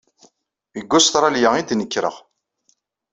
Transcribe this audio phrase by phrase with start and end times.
[0.77, 2.15] Deg Ustṛalya ay d-nekreɣ.